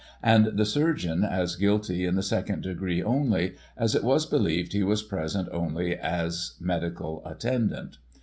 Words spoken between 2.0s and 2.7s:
in the second